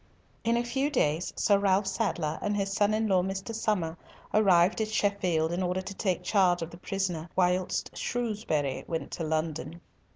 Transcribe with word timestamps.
In 0.43 0.57
a 0.57 0.63
few 0.63 0.89
days, 0.89 1.31
Sir 1.35 1.59
Ralf 1.59 1.85
Sadler 1.85 2.39
and 2.41 2.57
his 2.57 2.73
son 2.73 2.91
in 2.95 3.07
law 3.07 3.21
Mr. 3.21 3.53
Somer 3.53 3.97
arrived 4.33 4.81
at 4.81 4.87
Sheffield 4.87 5.51
in 5.51 5.61
order 5.61 5.83
to 5.83 5.93
take 5.93 6.21
the 6.21 6.25
charge 6.25 6.63
of 6.63 6.71
the 6.71 6.77
prisoner 6.77 7.29
whilst 7.35 7.95
Shrewsbury 7.95 8.83
went 8.87 9.11
to 9.11 9.23
London. 9.23 9.79